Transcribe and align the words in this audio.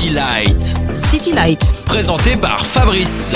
City 0.00 0.14
Light. 0.14 0.76
City 0.94 1.32
Light. 1.34 1.74
Présenté 1.84 2.34
par 2.34 2.64
Fabrice. 2.64 3.34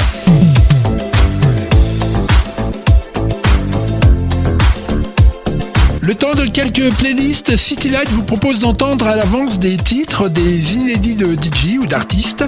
Le 6.00 6.14
temps 6.14 6.30
de 6.30 6.46
quelques 6.46 6.90
playlists, 6.95 7.58
City 7.58 7.90
Light 7.90 8.08
vous 8.08 8.22
propose 8.22 8.61
d'entendre 8.61 9.06
à 9.06 9.14
l'avance 9.14 9.58
des 9.58 9.77
titres, 9.77 10.30
des 10.30 10.72
inédits 10.72 11.17
de 11.17 11.35
DJ 11.35 11.77
ou 11.82 11.85
d'artistes, 11.85 12.46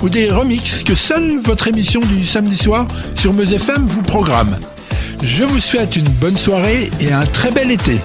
ou 0.00 0.08
des 0.08 0.30
remixes 0.30 0.82
que 0.82 0.94
seule 0.94 1.36
votre 1.38 1.68
émission 1.68 2.00
du 2.00 2.24
samedi 2.24 2.56
soir 2.56 2.86
sur 3.16 3.34
Meuse 3.34 3.52
FM 3.52 3.84
vous 3.84 4.00
programme. 4.00 4.56
Je 5.22 5.44
vous 5.44 5.60
souhaite 5.60 5.94
une 5.94 6.08
bonne 6.08 6.38
soirée 6.38 6.88
et 7.02 7.12
un 7.12 7.26
très 7.26 7.50
bel 7.50 7.70
été. 7.70 8.00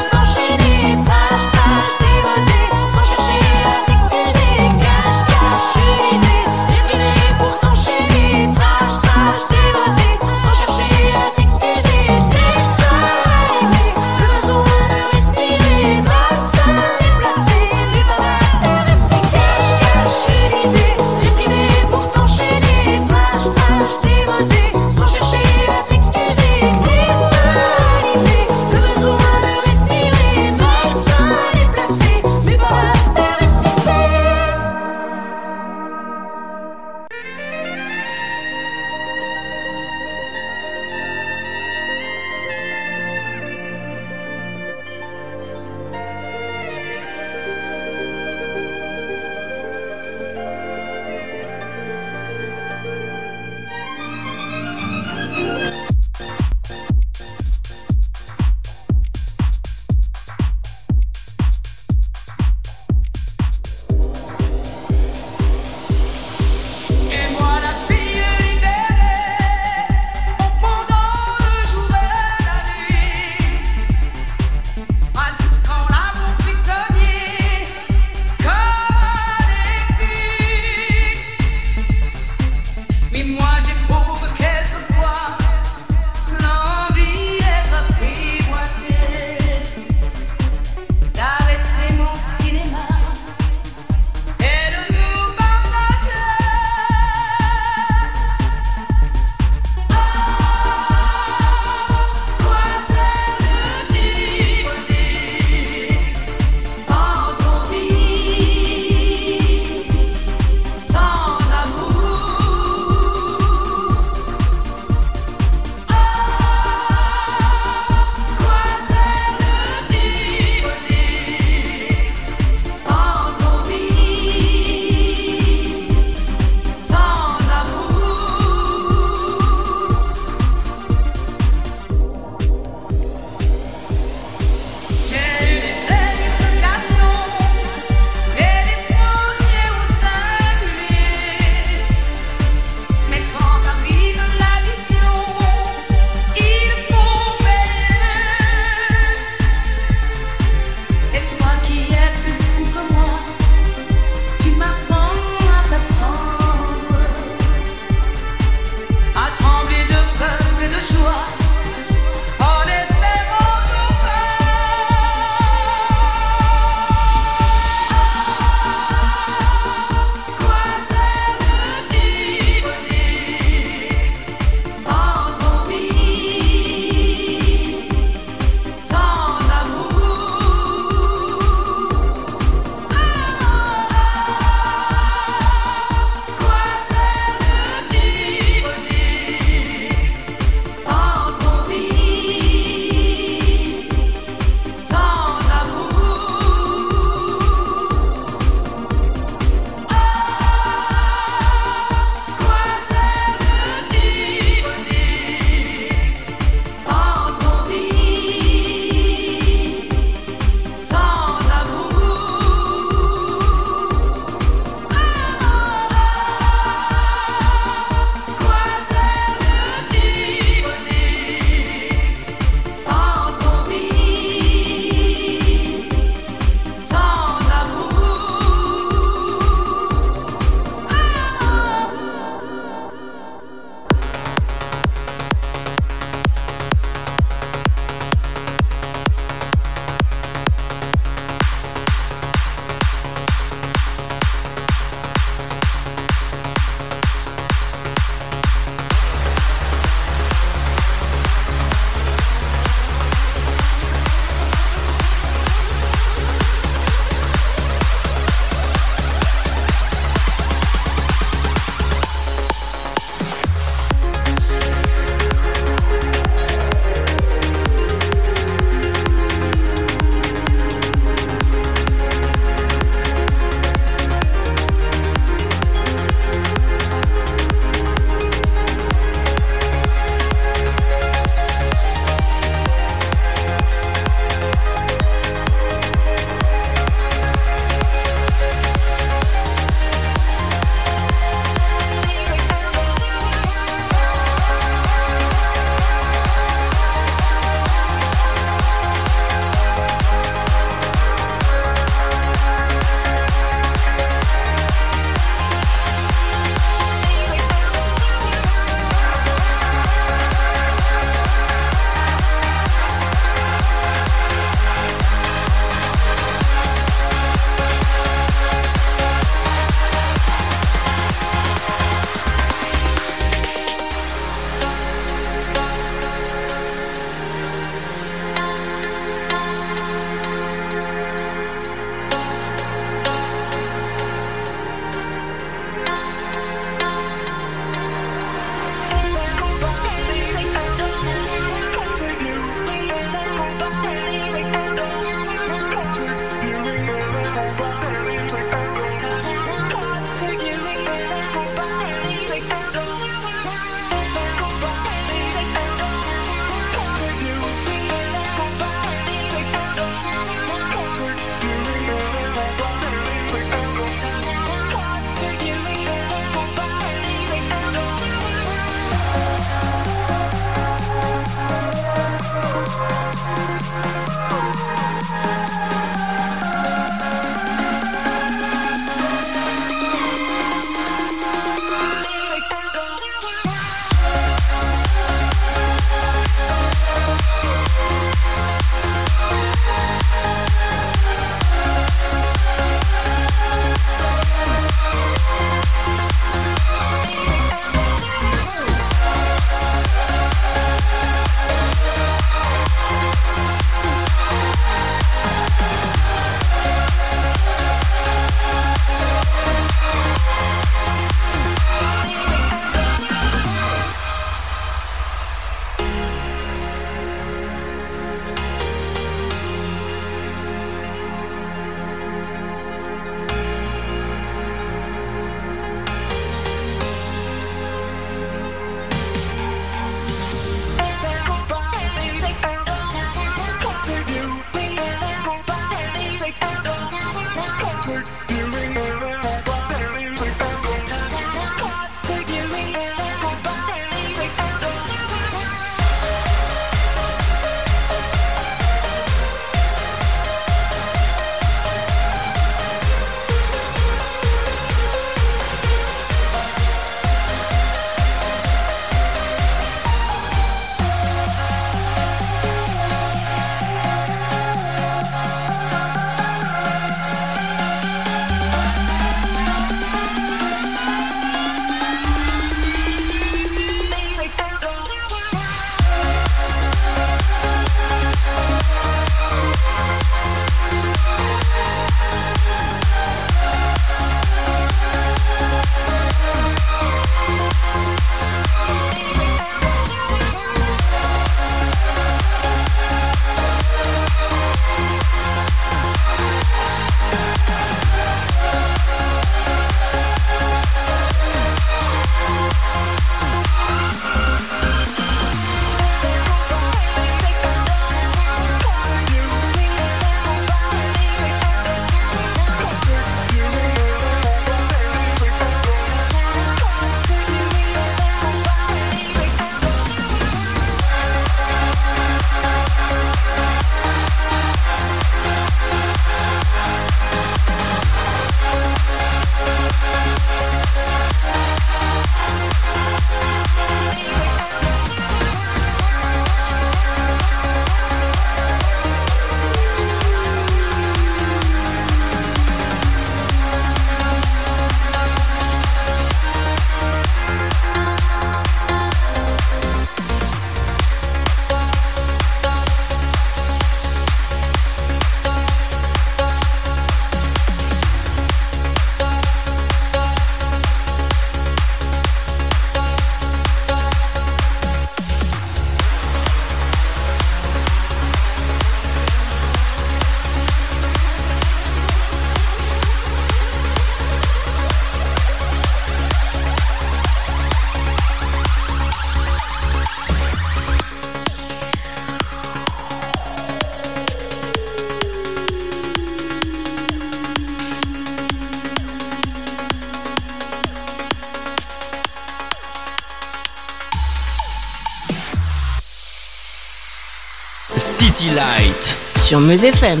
City 598.22 598.34
Light. 598.36 598.96
Sur 599.18 599.40
Meuse 599.40 599.64
FM. 599.64 600.00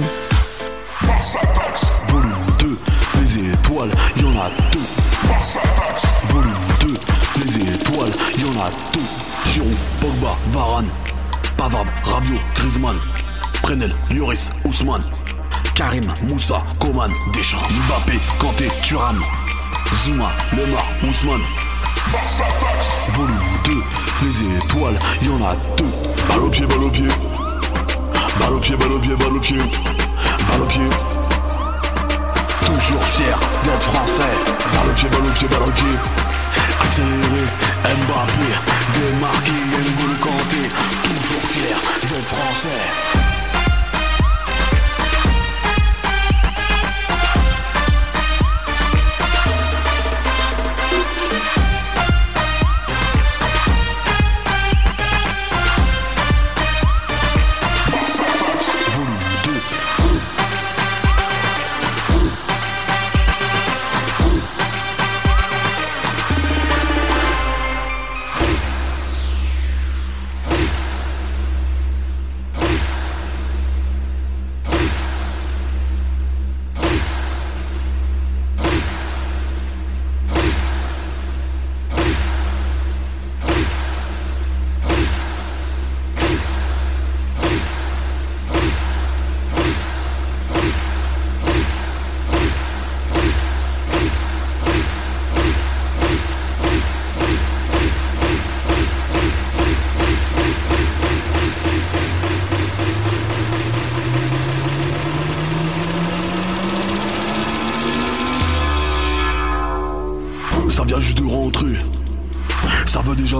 Volume 2.06 2.32
2, 2.60 2.78
les 3.20 3.50
étoiles, 3.50 3.90
y 4.16 4.24
en 4.24 4.38
a 4.38 4.50
deux. 4.70 4.80
Volume 6.28 6.52
2, 6.80 6.94
les 7.40 7.74
étoiles, 7.74 8.12
y 8.38 8.44
en 8.44 8.60
a 8.60 8.70
deux. 8.92 9.50
Giroud, 9.50 9.76
Pogba, 10.00 10.36
Varane, 10.52 10.88
Pavard, 11.56 11.86
Rabiot, 12.04 12.38
Griezmann, 12.54 12.96
Prenel, 13.62 13.92
Lloris, 14.10 14.50
Ousmane, 14.64 15.02
Karim, 15.74 16.06
Moussa, 16.22 16.62
Coman, 16.78 17.10
Deschamps, 17.32 17.68
Mbappé, 17.70 18.20
Kanté, 18.38 18.68
Turam, 18.84 19.20
Zuma, 20.04 20.30
Lemar, 20.52 20.86
Ousmane. 21.08 21.42
Volume 23.14 23.40
2, 23.64 23.72
les 24.22 24.56
étoiles, 24.58 24.98
y 25.22 25.28
en 25.28 25.44
a 25.44 25.56
deux. 25.76 25.90
Balle 26.28 26.42
au 26.44 26.50
pied, 26.50 26.66
balle 26.66 26.84
au 26.84 26.90
pied. 26.90 27.08
Balle 28.38 28.52
au 28.54 28.58
pied, 28.58 28.76
balle 28.76 28.92
au 28.92 28.98
pied, 28.98 29.14
balle 29.14 29.32
au 29.34 29.40
pied. 29.40 29.58
Balle 29.58 30.62
au 30.62 30.66
pied. 30.66 30.88
Toujours 32.64 33.04
fier 33.04 33.38
d'être 33.64 33.82
français. 33.82 34.22
Balle 34.72 34.90
au 34.90 34.94
pied, 34.94 35.08
balle 35.08 35.26
au 35.26 35.30
pied, 35.30 35.48
balle 35.48 35.62
au 35.62 35.70
pied. 35.70 35.96
Accéléré, 36.82 37.44
Mbappé, 37.84 38.48
démarqué, 38.94 39.52
N'Golo 39.52 40.16
Kanté. 40.20 40.70
Toujours 41.02 41.42
fier 41.50 41.76
d'être 42.08 42.28
français. 42.28 43.31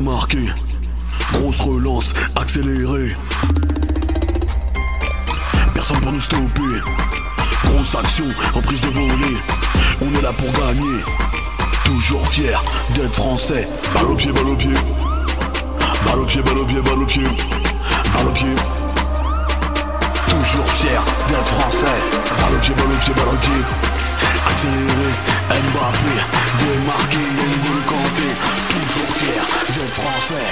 Grosse 0.05 1.61
relance, 1.61 2.13
accélérée. 2.35 3.17
Personne 5.75 6.01
pour 6.01 6.13
nous 6.13 6.21
stopper. 6.21 6.81
Grosse 7.65 7.95
action, 7.95 8.25
reprise 8.53 8.81
de 8.81 8.89
volée. 8.89 9.37
On 10.01 10.19
est 10.19 10.23
là 10.23 10.33
pour 10.33 10.51
gagner. 10.53 10.99
Toujours 11.85 12.27
fier 12.29 12.63
d'être 12.95 13.15
français. 13.15 13.69
Balle 13.95 14.07
au 14.07 14.15
pied, 14.17 14.33
balle 14.33 14.49
au 14.49 14.57
pied. 14.57 14.75
Balle 16.07 16.19
au 16.19 16.25
pied, 16.25 16.43
balle 16.43 16.59
au 16.59 16.65
pied, 16.65 16.81
balle 16.81 16.99
au 16.99 17.07
pied. 17.07 17.23
Balle 17.23 18.27
au 18.27 18.33
pied. 18.33 18.55
Toujours 20.29 20.71
fier 20.73 21.03
d'être 21.29 21.47
français. 21.47 21.87
Balle 22.41 22.55
au 22.57 22.59
pied, 22.59 22.75
balle 22.75 22.87
au 22.87 23.05
pied, 23.05 23.15
balle 23.15 23.35
au 23.35 23.37
pied. 23.37 23.63
Accéléré, 24.51 25.11
Mbappé, 25.53 26.17
démarqué, 26.59 27.19
N'Golo 27.19 27.83
Kanté. 27.87 28.29
Toujours 28.71 29.11
fier 29.17 29.45
d'être 29.75 29.93
français. 29.93 30.49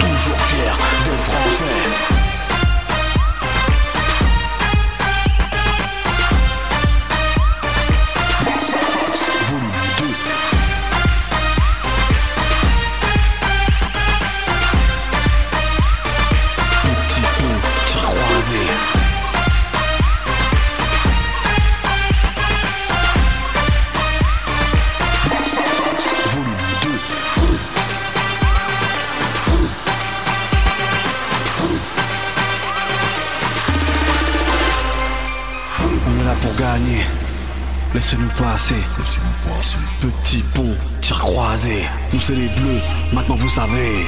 Toujours 0.00 0.40
fier 0.40 0.76
d'être 1.04 1.24
français. 1.24 2.19
Laissez-nous 38.10 38.44
passer. 38.44 38.74
Petit 40.00 40.42
pont, 40.52 40.74
tir 41.00 41.16
croisé. 41.16 41.84
Nous 42.12 42.20
c'est 42.20 42.34
les 42.34 42.48
bleus, 42.48 42.80
maintenant 43.12 43.36
vous 43.36 43.48
savez. 43.48 44.04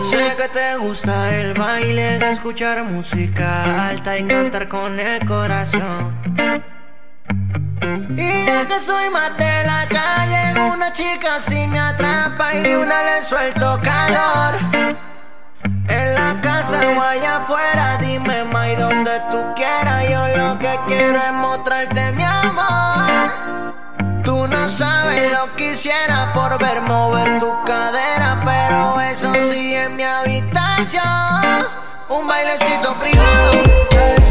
Sé 0.00 0.36
que 0.36 0.48
te 0.52 0.78
gusta 0.78 1.34
el 1.38 1.54
baile, 1.54 2.18
escuchar 2.30 2.84
música 2.84 3.88
alta 3.88 4.16
y 4.16 4.22
cantar 4.22 4.68
con 4.68 5.00
el 5.00 5.26
corazón. 5.26 6.23
La 9.66 9.86
calle, 9.88 10.60
una 10.72 10.92
chica 10.92 11.36
así 11.36 11.66
me 11.66 11.80
atrapa 11.80 12.54
y 12.54 12.62
de 12.62 12.76
una 12.76 13.02
le 13.02 13.22
suelto 13.22 13.80
calor. 13.82 14.54
En 15.88 16.14
la 16.14 16.40
casa 16.40 16.80
o 16.88 17.00
allá 17.00 17.36
afuera, 17.36 17.98
dime, 17.98 18.44
May, 18.44 18.76
donde 18.76 19.20
tú 19.30 19.38
quieras. 19.54 20.08
Yo 20.08 20.28
lo 20.36 20.58
que 20.58 20.78
quiero 20.86 21.18
es 21.18 21.32
mostrarte 21.32 22.12
mi 22.12 22.24
amor. 22.24 23.30
Tú 24.24 24.46
no 24.48 24.68
sabes 24.68 25.32
lo 25.32 25.54
que 25.56 25.70
quisiera 25.70 26.32
por 26.32 26.58
ver 26.58 26.80
mover 26.82 27.38
tu 27.38 27.52
cadera, 27.64 28.40
pero 28.44 29.00
eso 29.00 29.32
sí 29.40 29.74
en 29.74 29.96
mi 29.96 30.02
habitación. 30.02 31.02
Un 32.08 32.26
bailecito 32.26 32.94
privado. 32.94 33.62
ey. 33.92 34.23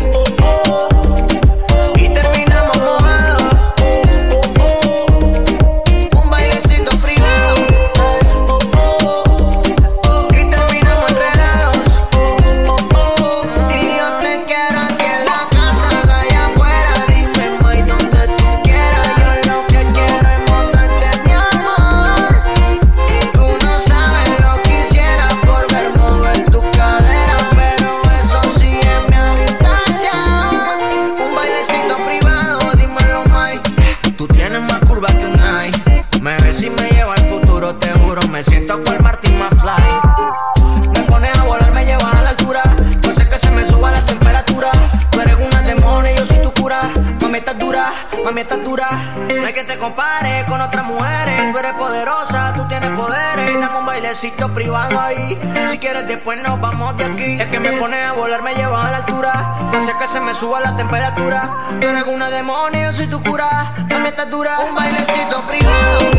compare 49.84 50.46
con 50.48 50.62
otras 50.62 50.86
mujeres. 50.86 51.52
Tú 51.52 51.60
eres 51.60 51.74
poderosa, 51.74 52.54
tú 52.56 52.66
tienes 52.70 52.90
poderes. 52.92 53.60
Dame 53.60 53.80
un 53.80 53.86
bailecito 53.86 54.54
privado 54.54 54.98
ahí. 55.00 55.38
Si 55.66 55.78
quieres, 55.78 56.08
después 56.08 56.42
nos 56.42 56.62
vamos 56.62 56.96
de 56.96 57.04
aquí. 57.04 57.42
Es 57.42 57.48
que 57.48 57.60
me 57.60 57.74
pone 57.74 58.02
a 58.02 58.14
volar, 58.14 58.42
me 58.44 58.56
llevas 58.56 58.86
a 58.86 58.92
la 58.92 58.98
altura. 58.98 59.70
Pese 59.72 59.92
que 60.00 60.08
se 60.08 60.22
me 60.22 60.34
suba 60.34 60.62
la 60.62 60.78
temperatura. 60.78 61.50
Tú 61.82 61.88
eres 61.88 62.06
una 62.06 62.30
demonio, 62.30 62.82
yo 62.82 62.94
soy 62.94 63.08
tu 63.08 63.22
cura. 63.22 63.74
También 63.76 64.06
estás 64.06 64.30
dura. 64.30 64.58
Un 64.60 64.74
bailecito 64.74 65.42
privado. 65.48 66.12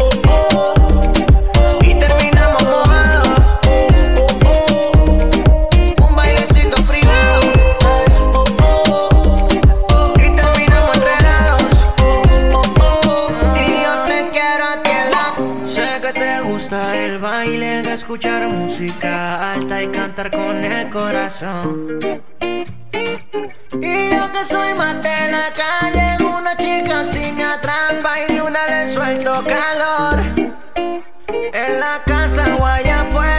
Oh, 0.00 0.10
oh. 0.56 0.79
y 18.82 19.86
cantar 19.88 20.30
con 20.30 20.64
el 20.64 20.88
corazón. 20.88 21.98
Y 23.80 24.10
yo 24.10 24.32
que 24.32 24.44
soy 24.46 24.72
más 24.74 25.02
de 25.02 25.30
la 25.30 25.52
calle, 25.52 26.24
una 26.24 26.56
chica 26.56 27.04
si 27.04 27.30
me 27.32 27.44
atrapa 27.44 28.20
y 28.26 28.34
de 28.34 28.42
una 28.42 28.66
le 28.68 28.86
suelto 28.86 29.44
calor. 29.44 30.20
En 30.76 31.80
la 31.80 32.00
casa 32.06 32.56
o 32.58 32.64
allá 32.64 33.02
afuera. 33.02 33.29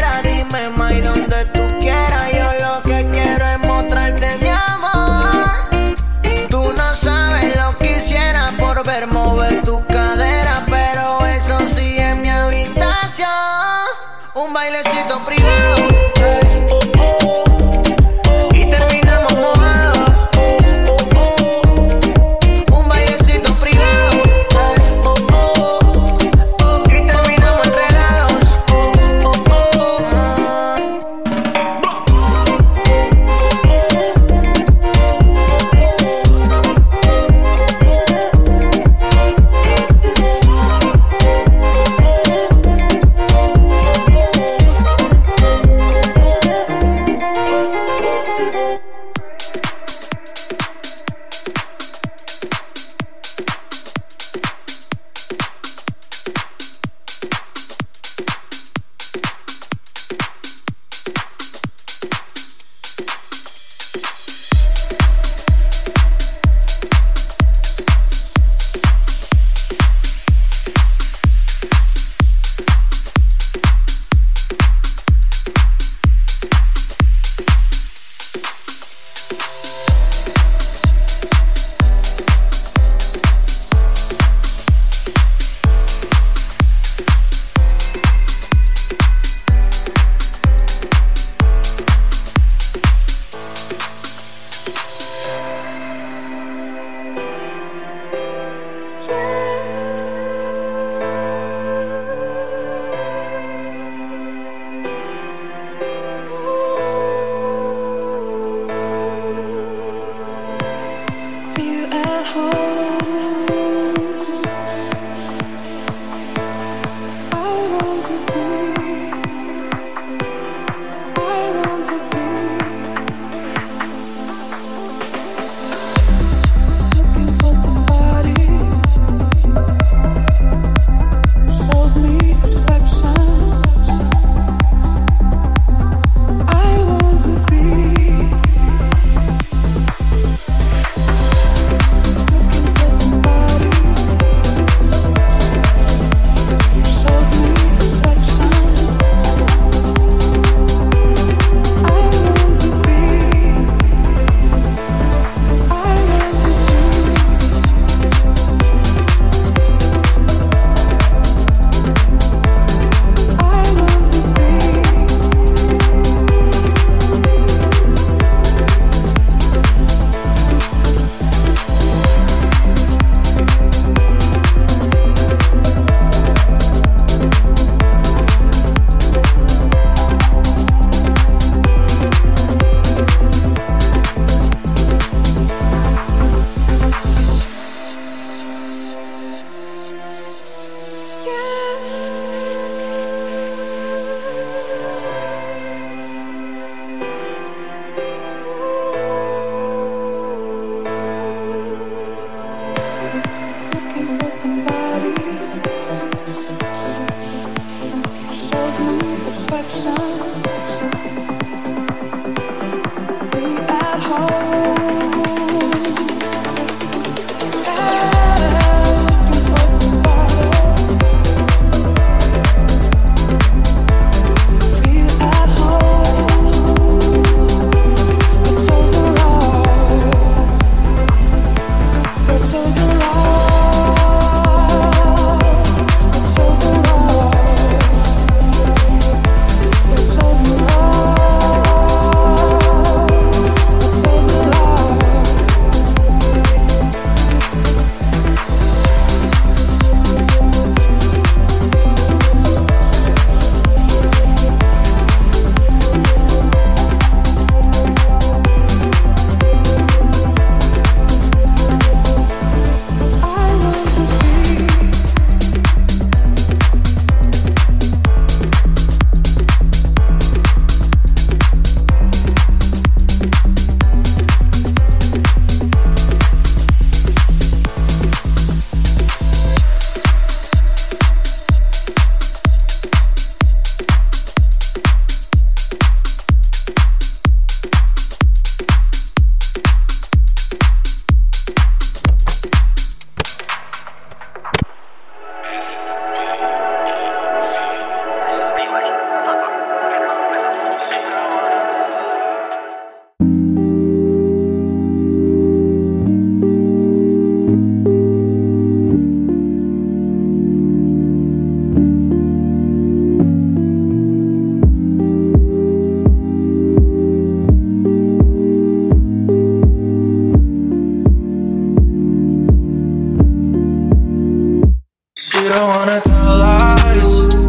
you 325.41 325.49
don't 325.49 325.67
wanna 325.67 325.99
tell 326.01 326.37
lies. 326.37 327.40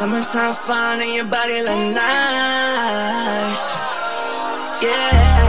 Summertime 0.00 0.54
fine 0.54 1.02
and 1.02 1.12
your 1.12 1.26
body 1.26 1.60
look 1.60 1.94
nice. 1.94 3.76
Yeah. 4.82 5.39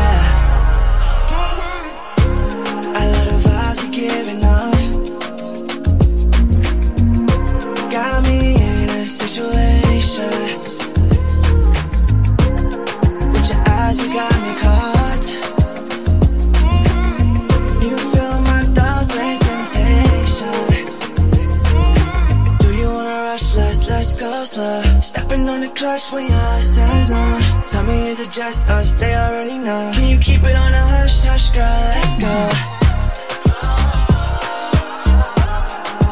Clutch 25.82 26.12
when 26.12 26.28
your 26.28 26.38
eyes 26.54 26.76
says 26.76 27.10
no. 27.10 27.63
Tell 27.65 27.84
me, 27.84 28.10
is 28.10 28.20
it 28.20 28.30
just 28.30 28.70
us? 28.70 28.94
They 28.94 29.15
already 29.15 29.58
know. 29.58 29.91
Can 29.96 30.06
you 30.13 30.20
keep 30.20 30.44
it 30.44 30.56
on 30.56 30.74
a 30.74 30.86
hush 30.94 31.26
hush, 31.26 31.50
girl? 31.50 31.82
Let's 31.96 32.15
go. 32.26 32.36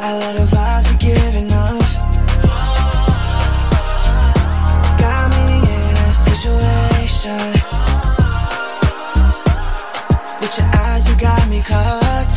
I 0.07 0.09
love 0.21 0.35
the 0.39 0.47
vibes 0.55 0.87
you're 0.89 1.03
giving 1.09 1.49
off. 1.53 1.91
Got 5.03 5.25
me 5.35 5.47
in 5.77 5.95
a 6.07 6.11
situation. 6.27 7.43
With 10.41 10.53
your 10.57 10.69
eyes, 10.83 11.03
you 11.09 11.15
got 11.27 11.43
me 11.53 11.61
caught. 11.71 12.33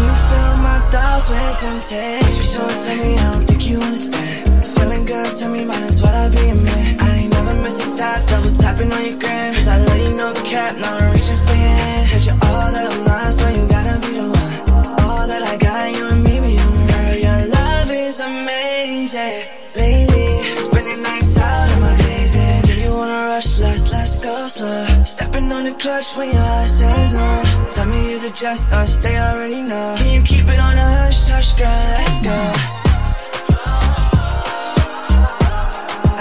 You 0.00 0.10
fill 0.28 0.54
my 0.68 0.78
thoughts 0.92 1.26
with 1.30 1.54
temptation. 1.62 2.46
So 2.54 2.62
tell 2.84 2.96
me, 2.96 3.16
I 3.16 3.34
don't 3.34 3.44
think 3.44 3.66
you 3.68 3.80
understand. 3.80 4.47
Feeling 4.78 5.04
good, 5.04 5.30
tell 5.38 5.50
me, 5.50 5.64
might 5.64 5.82
as 5.82 6.00
well 6.02 6.14
I 6.14 6.28
be 6.30 6.48
a 6.48 6.54
man. 6.54 7.00
I 7.00 7.18
ain't 7.18 7.32
never 7.32 7.54
miss 7.62 7.84
a 7.86 7.90
tap, 7.98 8.26
double 8.28 8.52
tapping 8.52 8.92
on 8.92 9.04
your 9.04 9.18
gram. 9.18 9.54
Cause 9.54 9.68
I 9.68 9.78
let 9.78 9.98
you 10.00 10.16
know 10.16 10.32
the 10.32 10.42
cap, 10.42 10.76
now 10.76 10.96
I'm 10.96 11.12
reaching 11.12 11.36
for 11.36 11.56
your 11.64 11.76
hand. 11.82 12.02
Said 12.02 12.26
you're 12.26 12.40
all 12.48 12.70
that 12.70 12.86
I'm 12.92 13.04
not, 13.04 13.32
so 13.32 13.48
you 13.48 13.66
gotta 13.68 13.96
be 14.06 14.12
the 14.20 14.26
one. 14.30 14.54
All 15.02 15.26
that 15.26 15.42
I 15.42 15.56
got, 15.56 15.96
you 15.96 16.06
and 16.06 16.22
me, 16.22 16.38
be 16.40 16.54
on 16.62 16.72
the 16.78 16.84
road. 16.94 17.18
Your 17.26 17.40
love 17.58 17.90
is 17.90 18.20
amazing. 18.20 19.36
Lately, 19.74 20.30
spending 20.62 21.02
nights 21.02 21.38
out 21.38 21.70
in 21.74 21.80
my 21.80 21.96
days. 21.96 22.36
And 22.36 22.66
do 22.66 22.74
you 22.80 22.92
wanna 22.94 23.34
rush? 23.34 23.58
Let's, 23.58 23.90
let's 23.90 24.18
go 24.18 24.46
slow. 24.46 25.04
Stepping 25.04 25.50
on 25.50 25.64
the 25.64 25.72
clutch 25.72 26.16
when 26.16 26.30
your 26.32 26.48
eyes 26.62 26.78
says 26.78 27.14
no. 27.14 27.30
Tell 27.74 27.86
me, 27.86 28.12
is 28.12 28.22
it 28.22 28.34
just 28.34 28.72
us? 28.72 28.96
They 28.98 29.18
already 29.18 29.60
know. 29.62 29.96
Can 29.98 30.10
you 30.14 30.22
keep 30.22 30.46
it 30.46 30.60
on 30.60 30.78
a 30.78 30.88
hush, 30.98 31.28
hush, 31.28 31.52
girl? 31.58 31.66
Let's 31.66 32.22
go. 32.22 32.77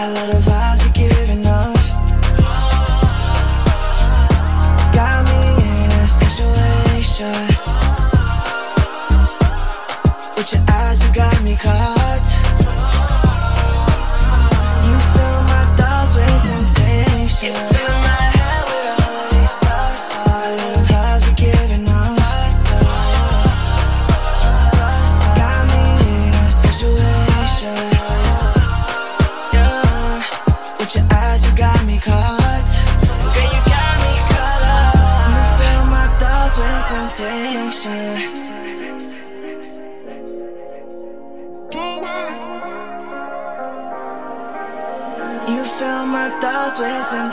I 0.07 0.11
love 0.13 0.29
the 0.29 0.39
vibes 0.49 0.85
you're 0.85 1.09
giving 1.09 1.45
off. 1.45 1.85
Got 4.93 5.25
me 5.25 5.83
in 5.83 5.91
a 5.91 6.07
situation. 6.07 7.56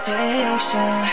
Temptation. 0.04 1.03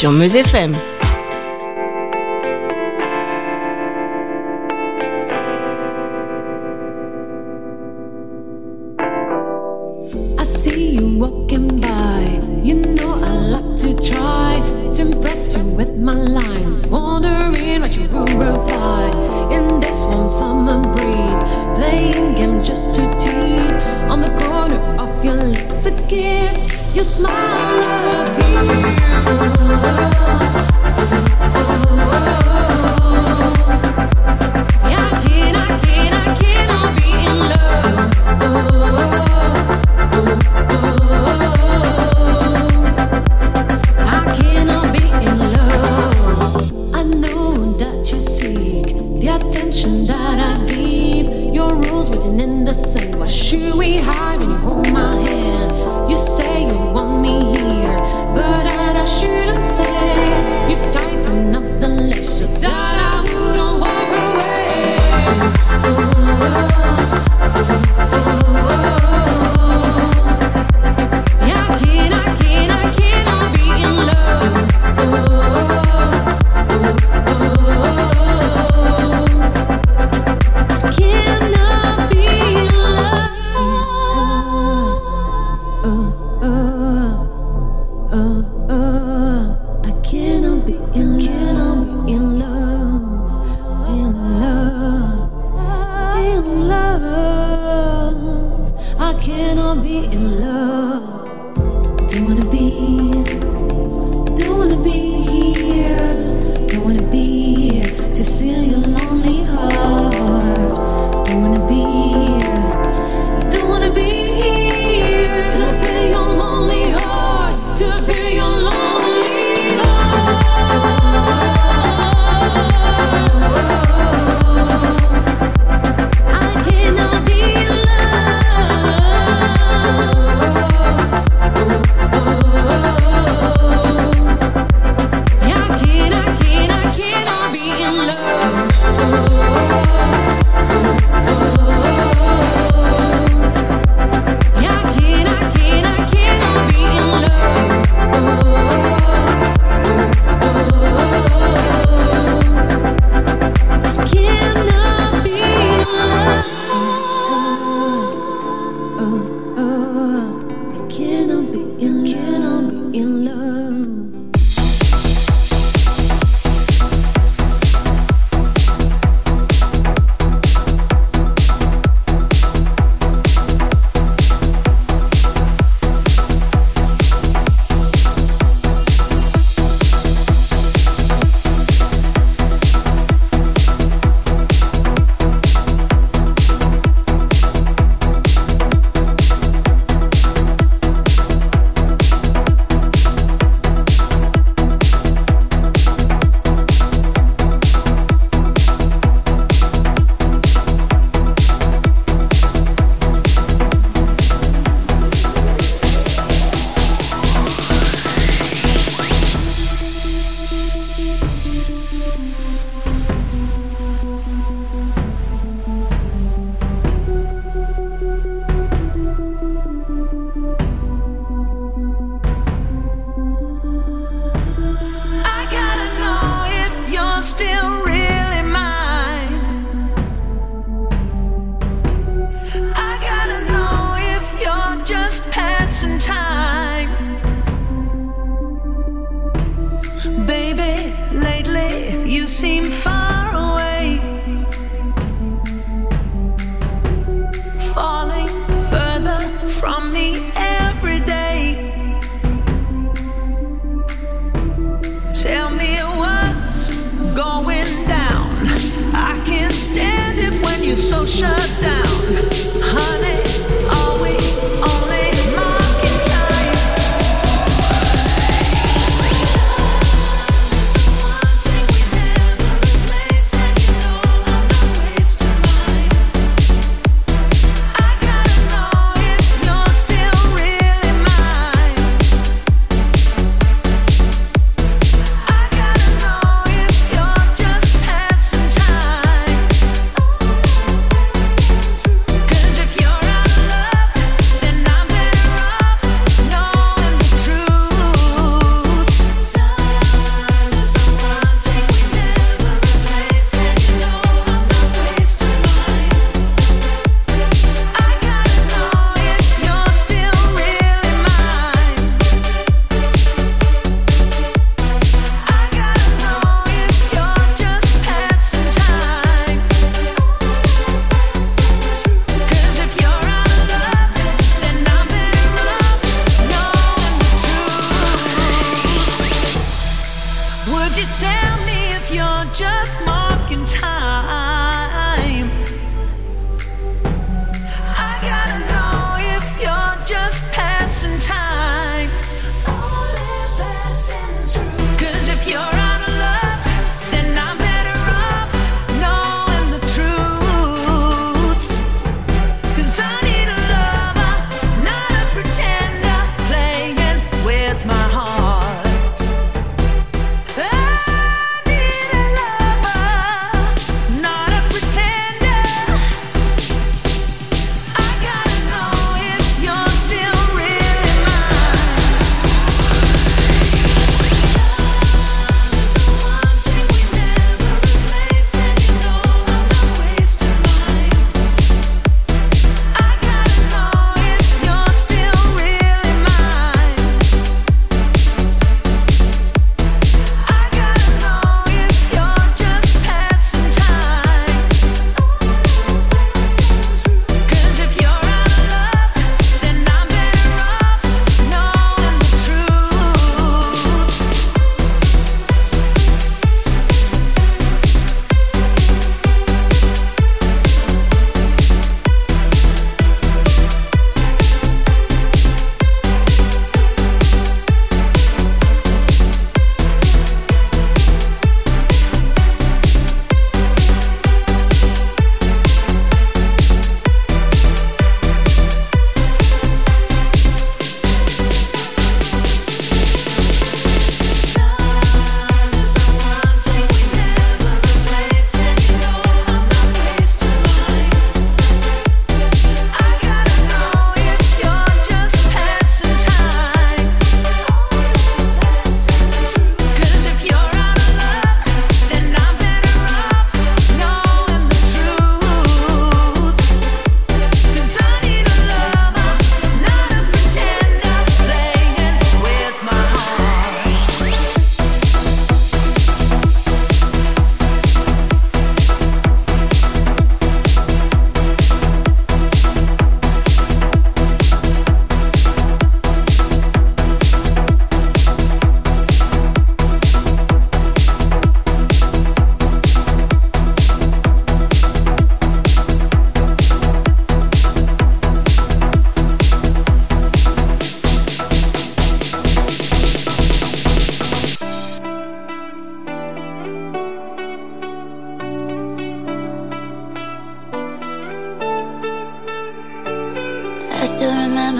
Sur 0.00 0.12
Meuse 0.12 0.34
FM. 0.34 0.99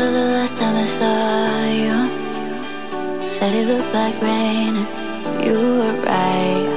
remember 0.00 0.18
the 0.18 0.32
last 0.32 0.56
time 0.56 0.76
I 0.76 0.84
saw 0.84 1.64
you. 1.84 3.24
Said 3.24 3.54
it 3.54 3.66
looked 3.68 3.92
like 3.92 4.16
rain, 4.22 4.74
and 4.76 5.44
you 5.44 5.58
were 5.80 5.96
right. 6.02 6.68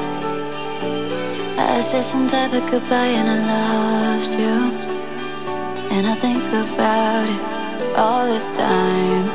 I 1.58 1.80
said 1.80 2.04
some 2.04 2.28
type 2.28 2.54
of 2.54 2.70
goodbye, 2.70 3.14
and 3.20 3.30
I 3.30 3.38
lost 3.54 4.38
you. 4.38 4.56
And 5.96 6.08
I 6.08 6.16
think 6.16 6.44
about 6.64 7.28
it 7.36 7.44
all 7.96 8.26
the 8.28 8.44
time. 8.52 9.26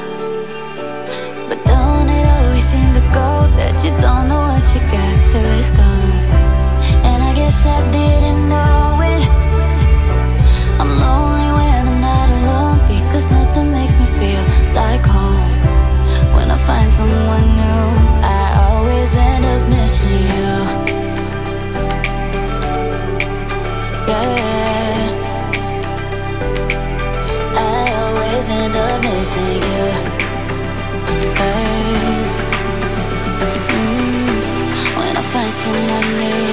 But 1.49 1.61
don't 1.65 2.09
it 2.09 2.27
always 2.37 2.65
seem 2.65 2.93
to 2.93 3.05
go 3.17 3.31
that 3.59 3.75
you 3.85 3.93
don't 4.05 4.29
know 4.29 4.43
what 4.53 4.67
you 4.75 4.81
got 4.93 5.15
till 5.31 5.51
it's 5.59 5.71
gone? 5.71 6.29
And 7.09 7.23
I 7.23 7.33
guess 7.35 7.67
I 7.67 7.79
didn't 7.91 8.49
know. 8.49 8.88
someone 16.99 17.49
new. 17.63 17.85
I 18.39 18.45
always 18.67 19.15
end 19.15 19.45
up 19.45 19.63
missing 19.71 20.23
you. 20.35 20.55
Yeah. 24.11 24.35
I 27.55 27.83
always 28.03 28.47
end 28.51 28.77
up 28.85 28.97
missing 29.07 29.63
you. 29.71 29.85
Hey. 31.39 32.09
Mm. 33.75 34.37
When 34.99 35.15
I 35.21 35.25
find 35.33 35.53
someone 35.63 36.09
new, 36.23 36.47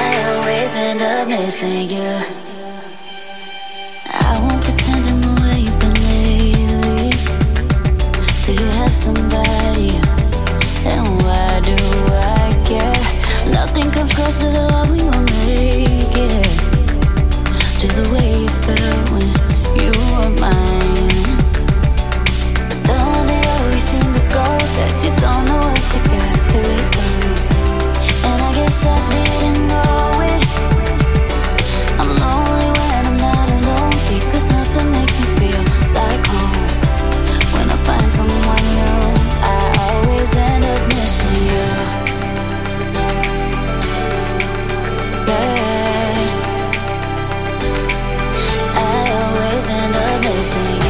I 0.00 0.10
always 0.32 0.72
end 0.86 1.02
up 1.02 1.28
missing 1.28 1.90
you. 1.96 2.31
dancing 50.42 50.81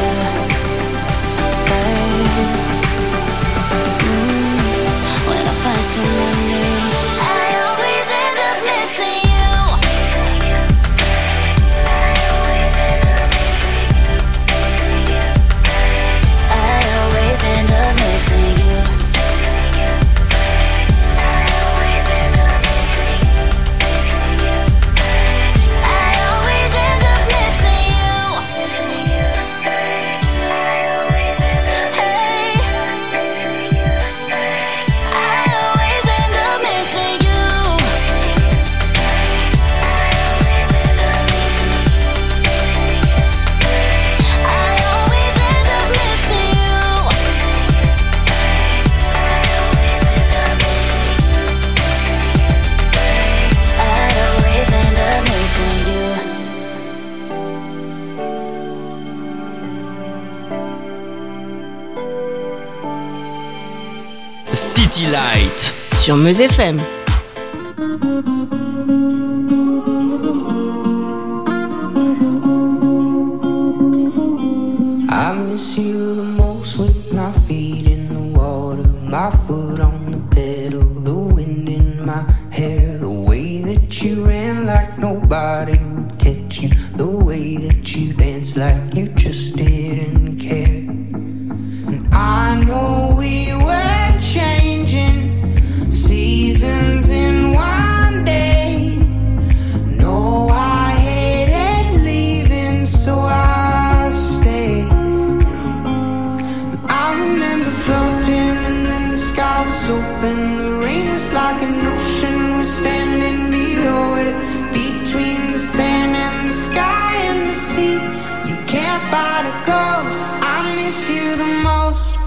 Buzz 66.33 66.39
FM. 66.39 67.02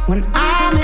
When 0.06 0.24
I'm 0.34 0.75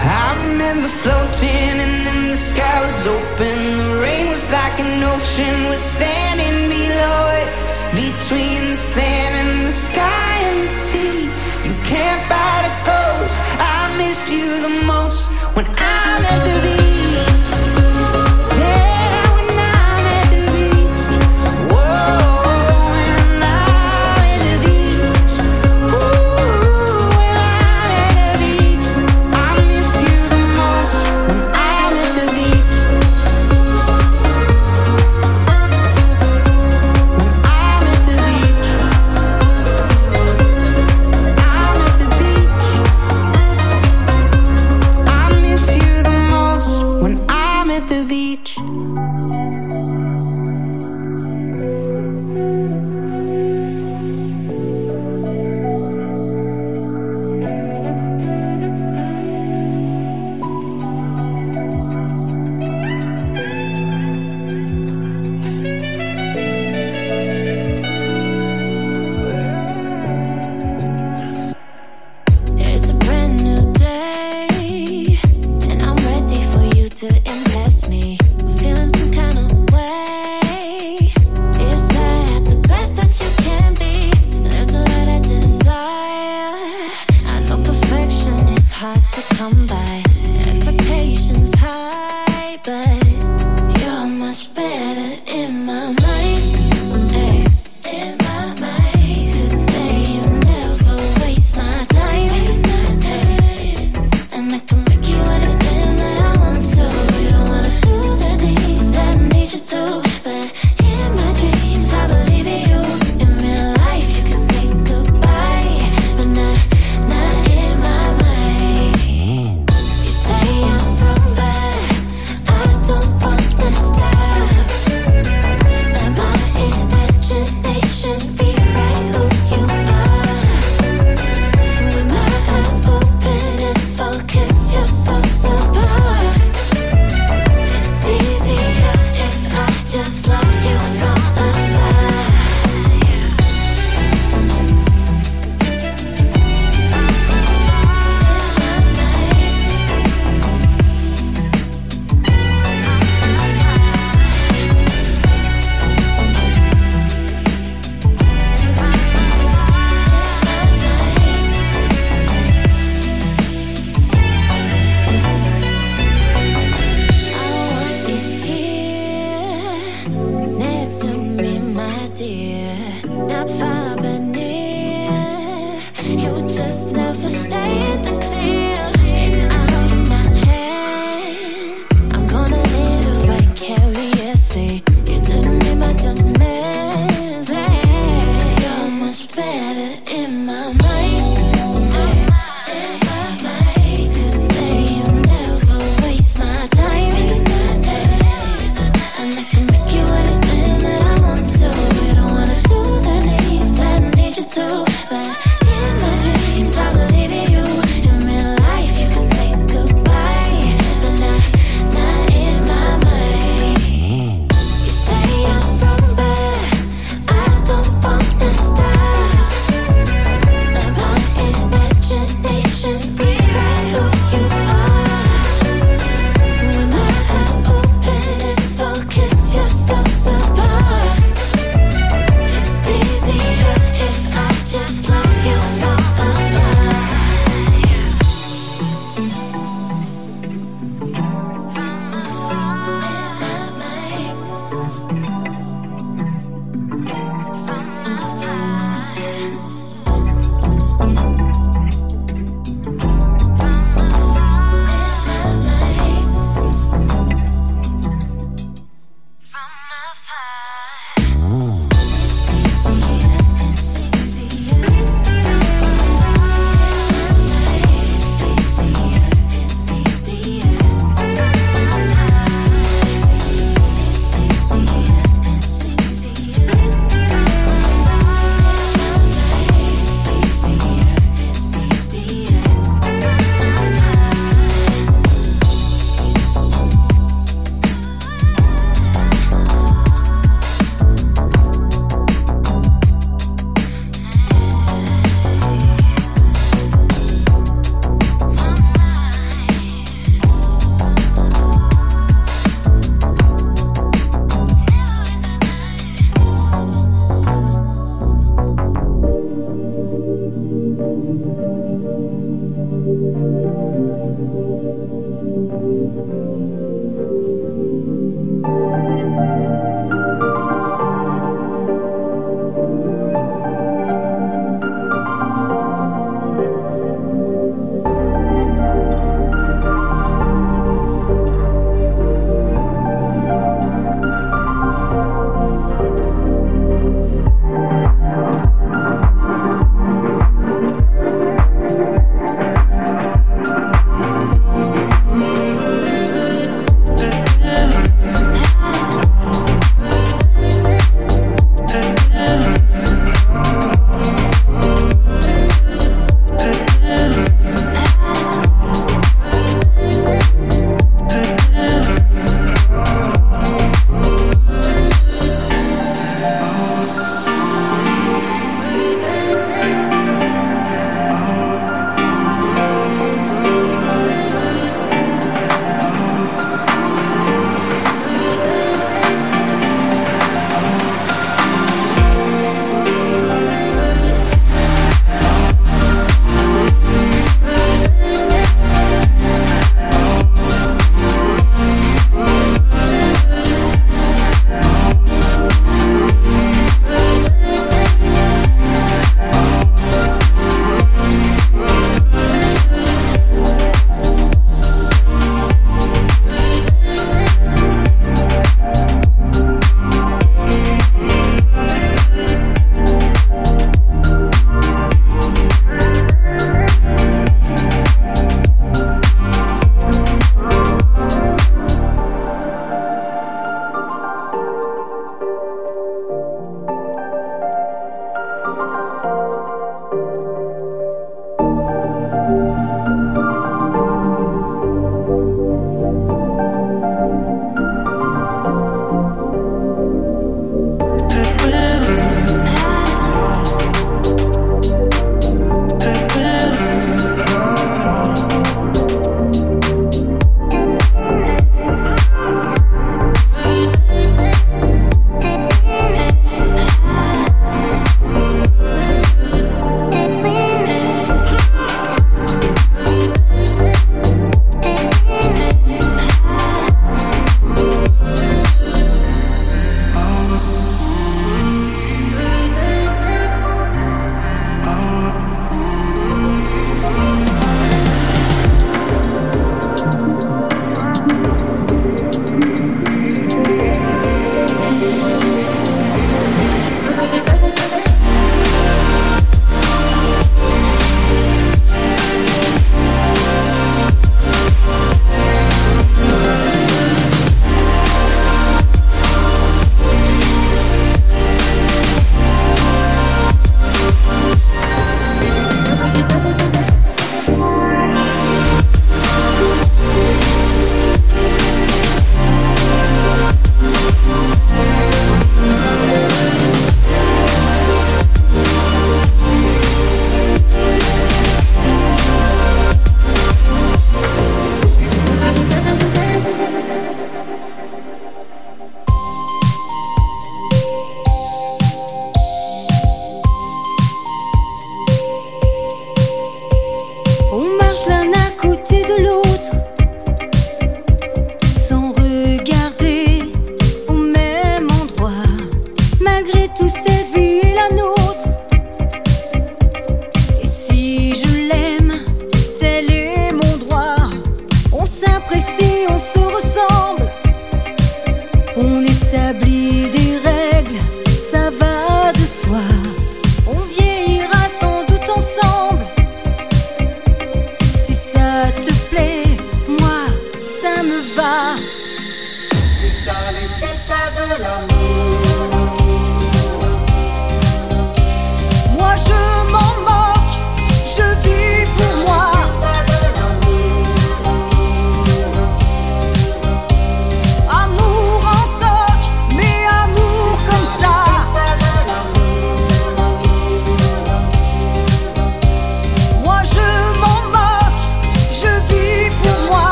I 0.00 0.26
remember 0.46 0.88
floating 1.02 1.74
and 1.84 1.96
then 2.06 2.20
the 2.32 2.40
sky 2.50 2.76
was 2.86 3.00
open. 3.16 3.56
The 3.82 3.90
rain 4.04 4.26
was 4.34 4.44
like 4.58 4.76
an 4.80 5.02
ocean. 5.14 5.54
We're 5.68 5.86
standing 5.96 6.56
below 6.76 7.20
it, 7.40 7.48
between 8.02 8.60
the 8.72 8.80
sand 8.92 9.32
and 9.42 9.52
the 9.68 9.74
sky 9.86 10.34
and 10.48 10.58
the 10.64 10.72
sea. 10.86 11.18
You 11.66 11.74
can't 11.92 12.22
buy 12.32 12.56
the 12.66 12.74
ghost. 12.90 13.36
I 13.76 13.80
miss 14.00 14.20
you 14.34 14.46
the 14.66 14.74
most 14.92 15.20
when 15.56 15.66
I'm 15.66 16.22
at 16.32 16.40
the 16.48 16.56
beach. 16.62 16.73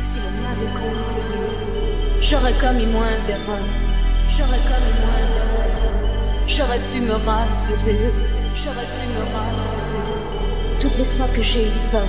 Si 0.00 0.18
l'on 0.18 0.42
m'avait 0.42 0.72
conseillé, 0.72 1.44
j'aurais 2.20 2.52
commis 2.54 2.86
moins 2.86 3.16
d'erreurs, 3.26 3.68
j'aurais 4.28 4.62
commis 4.70 4.94
moins 5.00 5.24
d'erreurs, 5.32 6.46
j'aurais 6.46 6.78
su 6.78 7.00
me 7.00 7.12
rassurer, 7.12 7.98
j'aurais 8.54 8.86
su 8.86 9.06
me 9.14 9.20
rassurer. 9.20 10.02
Toutes 10.80 10.98
les 10.98 11.04
fois 11.04 11.26
que 11.34 11.42
j'ai 11.42 11.66
eu 11.66 11.80
peur, 11.90 12.08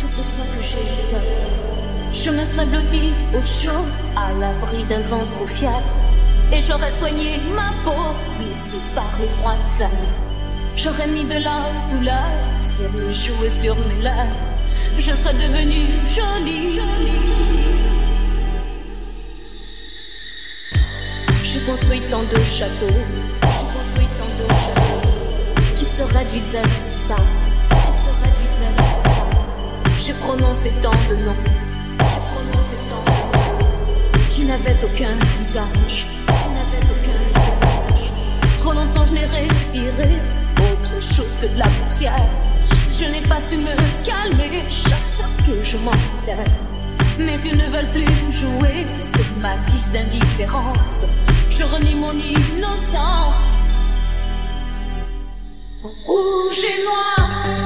toutes 0.00 0.16
les 0.16 0.24
fois 0.24 0.44
que 0.56 0.62
j'ai 0.62 0.78
eu 0.78 1.10
peur, 1.10 1.20
je 2.12 2.30
me 2.30 2.44
serais 2.44 2.66
blottie 2.66 3.12
au 3.36 3.42
chaud, 3.42 3.84
à 4.16 4.32
l'abri 4.38 4.84
d'un 4.84 5.00
vent 5.00 5.24
trop 5.36 5.46
fiable, 5.46 5.74
et 6.52 6.60
j'aurais 6.60 6.90
soigné 6.90 7.40
ma 7.54 7.70
peau, 7.84 8.14
blessée 8.38 8.80
par 8.94 9.10
les 9.20 9.82
années. 9.82 9.92
J'aurais 10.76 11.06
mis 11.06 11.24
de 11.24 11.34
la 11.34 11.70
douleur 11.90 12.30
sur 12.60 12.90
mes 12.92 13.12
joues 13.12 13.44
et 13.44 13.50
sur 13.50 13.76
mes 13.76 14.02
lèvres. 14.02 14.53
Je 14.96 15.10
serais 15.10 15.34
devenue 15.34 15.86
jolie, 16.08 16.68
jolie. 16.70 17.20
J'ai 21.44 21.60
construit 21.60 22.00
tant 22.10 22.22
de 22.22 22.42
châteaux, 22.42 22.86
j'ai 22.88 23.66
construit 23.76 24.08
tant 24.18 24.30
de 24.42 24.48
châteaux 24.48 25.10
qui 25.76 25.84
se 25.84 26.02
réduisaient 26.02 26.58
à 26.58 26.88
ça, 26.88 27.16
qui 27.70 27.92
se 28.02 28.10
réduisaient 28.22 28.74
à 28.78 29.08
ça. 29.08 29.26
J'ai 29.98 30.14
prononcé 30.14 30.72
tant 30.82 30.90
de 31.08 31.16
noms, 31.16 31.42
j'ai 31.98 32.22
prononcé 32.32 32.76
tant 32.88 33.02
de 33.04 33.10
noms 33.10 34.28
qui 34.30 34.44
n'avaient 34.44 34.76
aucun 34.84 35.14
visage, 35.38 36.06
qui 36.26 36.48
n'avaient 36.54 36.86
aucun 36.90 37.40
visage. 37.40 38.12
Trop 38.58 38.72
longtemps 38.72 39.04
je 39.04 39.12
n'ai 39.12 39.26
respiré 39.26 40.18
autre 40.58 41.00
chose 41.00 41.38
que 41.40 41.46
de 41.54 41.58
la 41.58 41.68
poussière. 41.68 42.43
Je 42.96 43.06
n'ai 43.06 43.22
pas 43.22 43.40
su 43.40 43.56
me 43.56 43.74
calmer 44.04 44.62
chaque 44.70 45.08
fois 45.14 45.26
que 45.44 45.64
je 45.64 45.76
m'enterre. 45.78 46.44
Mes 47.18 47.32
yeux 47.44 47.56
ne 47.56 47.68
veulent 47.72 47.90
plus 47.92 48.04
jouer 48.30 48.86
cette 49.00 49.36
magie 49.42 49.82
d'indifférence. 49.92 51.04
Je 51.50 51.64
renie 51.64 51.96
mon 51.96 52.12
innocence. 52.12 53.72
Rouge 56.06 56.64
et 56.72 56.84
noir, 56.84 57.63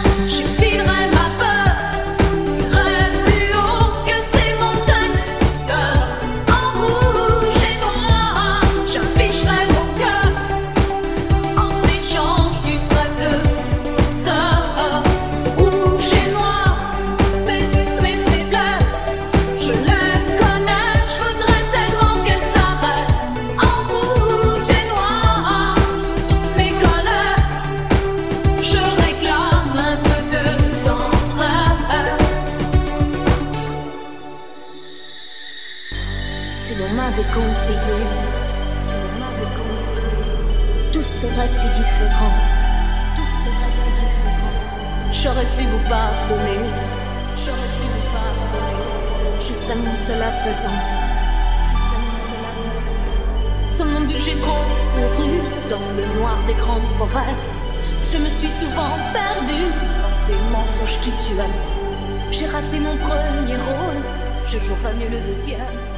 à 50.15 50.31
présent. 50.43 50.69
confondu, 53.99 54.15
j'ai 54.19 54.35
trop 54.41 54.65
couru 54.95 55.31
dans 55.69 55.81
le 55.97 56.19
noir 56.19 56.43
des 56.47 56.55
grandes 56.55 56.91
forêts. 56.95 57.35
Je 58.05 58.19
me 58.19 58.27
suis 58.27 58.49
souvent 58.49 58.97
perdue 59.13 59.69
dans 60.03 60.29
les 60.29 60.51
mensonges 60.51 60.99
qui 61.01 61.11
tuent. 61.11 61.37
J'ai 62.31 62.47
raté 62.47 62.79
mon 62.81 62.97
premier 62.97 63.57
rôle, 63.57 64.03
je 64.47 64.59
jouerai 64.59 64.95
mieux 64.95 65.11
le 65.11 65.21
deuxième. 65.21 65.98